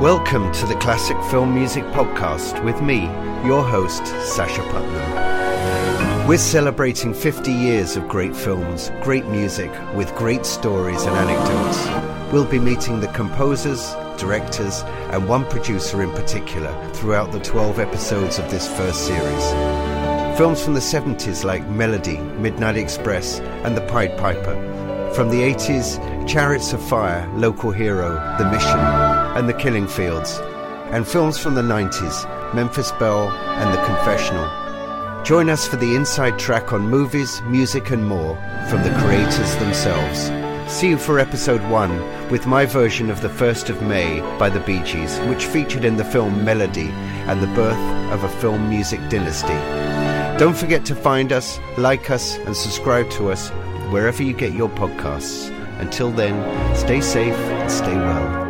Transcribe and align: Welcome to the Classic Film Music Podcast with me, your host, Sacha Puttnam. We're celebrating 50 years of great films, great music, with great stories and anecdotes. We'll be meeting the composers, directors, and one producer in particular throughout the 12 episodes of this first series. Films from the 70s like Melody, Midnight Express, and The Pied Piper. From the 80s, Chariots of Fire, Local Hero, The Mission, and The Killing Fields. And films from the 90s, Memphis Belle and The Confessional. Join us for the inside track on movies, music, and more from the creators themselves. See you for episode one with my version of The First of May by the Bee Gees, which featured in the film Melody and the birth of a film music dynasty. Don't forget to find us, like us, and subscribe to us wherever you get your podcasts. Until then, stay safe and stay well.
Welcome 0.00 0.50
to 0.52 0.66
the 0.66 0.76
Classic 0.76 1.22
Film 1.24 1.54
Music 1.54 1.84
Podcast 1.88 2.64
with 2.64 2.80
me, 2.80 3.02
your 3.46 3.62
host, 3.62 4.06
Sacha 4.34 4.62
Puttnam. 4.62 6.26
We're 6.26 6.38
celebrating 6.38 7.12
50 7.12 7.52
years 7.52 7.98
of 7.98 8.08
great 8.08 8.34
films, 8.34 8.90
great 9.02 9.26
music, 9.26 9.70
with 9.94 10.14
great 10.14 10.46
stories 10.46 11.02
and 11.02 11.14
anecdotes. 11.14 12.32
We'll 12.32 12.46
be 12.46 12.58
meeting 12.58 13.00
the 13.00 13.08
composers, 13.08 13.92
directors, 14.16 14.80
and 15.12 15.28
one 15.28 15.44
producer 15.50 16.02
in 16.02 16.12
particular 16.12 16.72
throughout 16.94 17.30
the 17.30 17.40
12 17.40 17.78
episodes 17.78 18.38
of 18.38 18.50
this 18.50 18.66
first 18.78 19.06
series. 19.06 20.38
Films 20.38 20.64
from 20.64 20.72
the 20.72 20.80
70s 20.80 21.44
like 21.44 21.68
Melody, 21.68 22.16
Midnight 22.16 22.78
Express, 22.78 23.40
and 23.64 23.76
The 23.76 23.82
Pied 23.82 24.16
Piper. 24.16 24.54
From 25.14 25.28
the 25.28 25.40
80s, 25.40 25.98
Chariots 26.28 26.72
of 26.72 26.80
Fire, 26.80 27.28
Local 27.34 27.72
Hero, 27.72 28.10
The 28.38 28.48
Mission, 28.48 28.78
and 28.78 29.48
The 29.48 29.54
Killing 29.54 29.88
Fields. 29.88 30.38
And 30.92 31.06
films 31.06 31.36
from 31.36 31.54
the 31.54 31.62
90s, 31.62 32.54
Memphis 32.54 32.92
Belle 32.92 33.28
and 33.28 33.74
The 33.74 33.84
Confessional. 33.84 35.24
Join 35.24 35.50
us 35.50 35.66
for 35.66 35.76
the 35.76 35.96
inside 35.96 36.38
track 36.38 36.72
on 36.72 36.88
movies, 36.88 37.42
music, 37.42 37.90
and 37.90 38.06
more 38.06 38.36
from 38.70 38.84
the 38.84 38.96
creators 39.00 39.56
themselves. 39.56 40.30
See 40.72 40.90
you 40.90 40.96
for 40.96 41.18
episode 41.18 41.68
one 41.68 41.98
with 42.30 42.46
my 42.46 42.64
version 42.64 43.10
of 43.10 43.20
The 43.20 43.28
First 43.28 43.68
of 43.68 43.82
May 43.82 44.20
by 44.38 44.48
the 44.48 44.60
Bee 44.60 44.80
Gees, 44.84 45.18
which 45.28 45.44
featured 45.44 45.84
in 45.84 45.96
the 45.96 46.04
film 46.04 46.44
Melody 46.44 46.90
and 47.26 47.42
the 47.42 47.48
birth 47.48 48.12
of 48.12 48.22
a 48.22 48.40
film 48.40 48.68
music 48.68 49.00
dynasty. 49.10 49.58
Don't 50.38 50.56
forget 50.56 50.84
to 50.86 50.94
find 50.94 51.32
us, 51.32 51.58
like 51.76 52.10
us, 52.10 52.36
and 52.36 52.56
subscribe 52.56 53.10
to 53.10 53.32
us 53.32 53.50
wherever 53.90 54.22
you 54.22 54.32
get 54.32 54.52
your 54.52 54.68
podcasts. 54.68 55.50
Until 55.80 56.10
then, 56.10 56.36
stay 56.76 57.00
safe 57.00 57.34
and 57.34 57.70
stay 57.70 57.96
well. 57.96 58.49